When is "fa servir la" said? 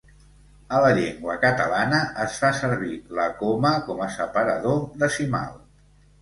2.45-3.27